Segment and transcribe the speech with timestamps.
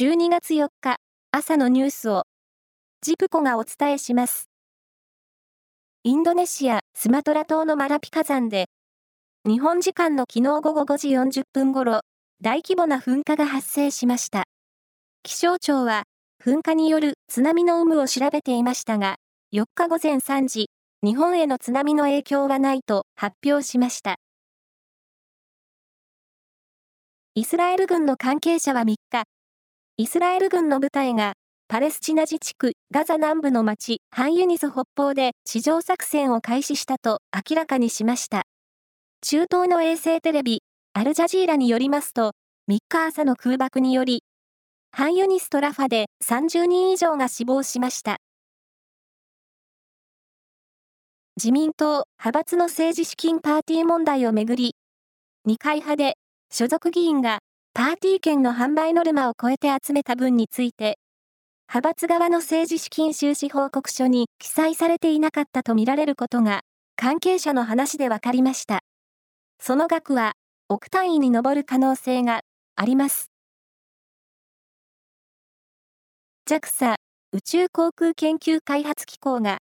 [0.00, 0.96] 12月4日
[1.30, 2.22] 朝のニュースを
[3.02, 4.48] ジプコがお伝えします。
[6.04, 8.64] インドネシア・スマトラ島のマラピ火山で
[9.46, 12.00] 日本時間の昨日午後5時40分頃
[12.40, 14.44] 大規模な噴火が発生しました。
[15.22, 16.04] 気象庁は
[16.42, 19.16] 噴火による津波の有無を調べていましたが
[19.52, 20.70] 4日午前3時
[21.04, 24.16] 日本への津波の影響はないと発表しました。
[27.34, 29.24] イスラエル軍の関係者は3日、
[30.00, 31.34] イスラエル軍の部隊が、
[31.68, 38.44] パレスチナ自治区ガザ南部の町ハンユニス北方で地上作戦を開始したと明らかにしました。
[39.20, 40.62] 中東の衛星テレビ、
[40.94, 42.32] アルジャジーラによりますと、
[42.70, 44.24] 3日朝の空爆により、
[44.90, 48.16] ハンユニスとラファで30人以上が死亡しました。
[51.36, 54.76] 自民党派閥の政治資金パーティー問題をめぐり、
[55.44, 56.14] 二階派で
[56.50, 57.40] 所属議員が
[57.72, 60.98] パーティー券の販売ノルマを超えて集めた分について、
[61.68, 66.62] 派閥側の政治資金収支報告書に記載されていなかったとみられることが、
[66.96, 68.80] 関係者の話で分かりました。
[69.60, 70.32] その額は、
[70.68, 72.40] 億単位に上る可能性が
[72.74, 73.30] あります。
[76.48, 76.96] JAXA
[77.32, 79.58] 宇宙航空研究開発機構が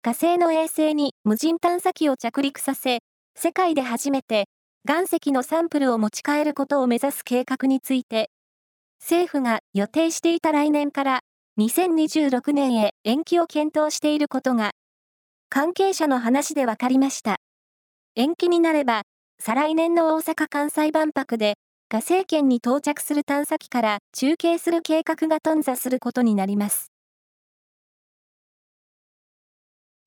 [0.00, 3.00] 火星の衛星に無人探査機を着陸させ、
[3.34, 4.46] 世界で初めて
[4.88, 8.30] 岩石のサンプルを持ち帰ることを目指す計画について、
[9.00, 11.20] 政府が予定していた来年から
[11.58, 14.70] 2026年へ延期を検討していることが、
[15.48, 17.38] 関係者の話で分かりました。
[18.14, 19.02] 延期になれば、
[19.40, 21.54] 再来年の大阪・関西万博で、
[21.88, 26.92] 火星圏に到着する探査機から中継する計画が頓挫することになります。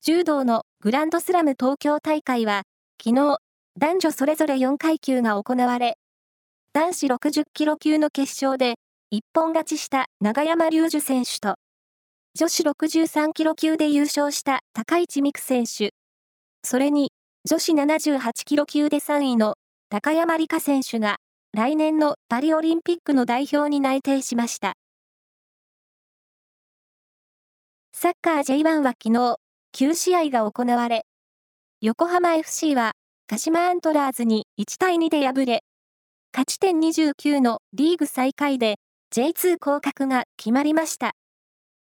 [0.00, 2.62] 柔道のグランドスラム東京大会は、
[3.02, 3.40] 昨日、
[3.78, 5.96] 男女それぞれ4階級が行われ、
[6.72, 8.74] 男子60キロ級の決勝で、
[9.10, 11.54] 一本勝ちした永山隆樹選手と、
[12.34, 15.94] 女子63キロ級で優勝した高市美久選手、
[16.64, 17.12] それに、
[17.48, 19.54] 女子78キロ級で3位の
[19.88, 21.16] 高山理香選手が、
[21.52, 24.74] 来年のパリオリンピックの代表に内定しました。
[27.92, 29.36] サッカー J1 は昨日、
[29.74, 31.06] 9試合が行われ、
[31.80, 32.92] 横浜 FC は
[33.30, 35.62] 鹿島アントラーズに1対2で敗れ、
[36.32, 38.74] 勝ち点29のリーグ最下位で
[39.14, 41.12] J2 降格が決まりました。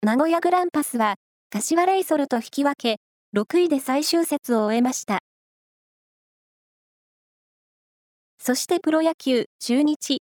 [0.04, 1.16] 名古屋グランパスは
[1.50, 2.98] 柏レイソルと引き分け、
[3.36, 5.22] 6位で最終節を終えました。
[8.38, 10.20] そしてプロ野球中日。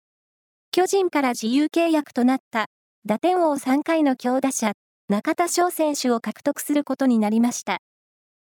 [0.71, 2.66] 巨人から自由契約となった
[3.06, 4.72] 打点王3回の強打者、
[5.09, 7.78] 中田翔選手を獲得することになりました。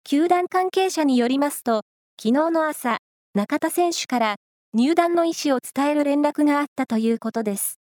[0.06, 1.82] 球団関係者によりますと、
[2.22, 3.00] 昨日の朝、
[3.34, 4.36] 中田選手から
[4.74, 7.80] 入団の意思を伝える連絡があったということです。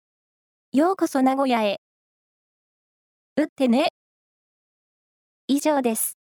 [0.72, 1.80] ようこそ名古屋へ。
[3.36, 3.90] 打ってね。
[5.48, 6.21] 以上です。